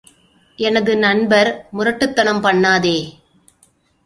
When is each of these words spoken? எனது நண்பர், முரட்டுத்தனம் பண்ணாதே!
எனது 0.59 0.93
நண்பர், 0.97 1.51
முரட்டுத்தனம் 1.77 2.41
பண்ணாதே! 2.41 2.97